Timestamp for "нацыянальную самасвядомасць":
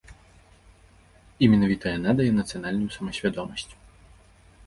2.39-3.69